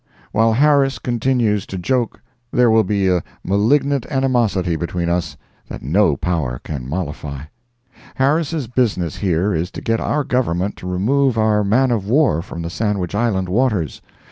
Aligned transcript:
While 0.31 0.53
Harris 0.53 0.97
continues 0.97 1.67
to 1.67 1.77
joke 1.77 2.19
there 2.51 2.71
will 2.71 2.83
be 2.83 3.07
a 3.07 3.21
malignant 3.43 4.07
animosity 4.09 4.75
between 4.75 5.09
us 5.09 5.37
that 5.69 5.83
no 5.83 6.15
power 6.17 6.59
can 6.63 6.89
mollify. 6.89 7.43
Harris' 8.15 8.65
business 8.65 9.17
here 9.17 9.53
is 9.53 9.69
to 9.69 9.79
get 9.81 9.99
our 9.99 10.23
Government 10.23 10.75
to 10.77 10.87
remove 10.87 11.37
our 11.37 11.63
man 11.63 11.91
of 11.91 12.07
war 12.09 12.41
from 12.41 12.63
the 12.63 12.69
Sandwich 12.71 13.13
Island 13.13 13.47
waters. 13.47 14.01